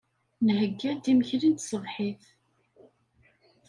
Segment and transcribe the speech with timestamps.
[0.45, 2.23] Nheyya-d imekli n tṣebḥit.